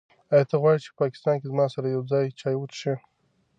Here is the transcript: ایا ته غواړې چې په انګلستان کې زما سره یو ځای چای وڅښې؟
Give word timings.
ایا 0.33 0.45
ته 0.49 0.55
غواړې 0.61 0.79
چې 0.83 0.89
په 0.95 1.01
انګلستان 1.03 1.35
کې 1.39 1.47
زما 1.51 1.65
سره 1.73 1.85
یو 1.95 2.03
ځای 2.11 2.25
چای 2.39 2.55
وڅښې؟ 2.57 2.93